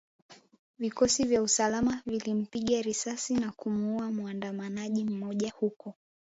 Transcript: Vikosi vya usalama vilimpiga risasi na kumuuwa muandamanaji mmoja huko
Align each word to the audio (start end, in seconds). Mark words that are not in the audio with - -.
Vikosi 0.79 1.23
vya 1.23 1.41
usalama 1.41 2.01
vilimpiga 2.05 2.81
risasi 2.81 3.33
na 3.33 3.51
kumuuwa 3.51 4.11
muandamanaji 4.11 5.03
mmoja 5.05 5.51
huko 5.59 5.95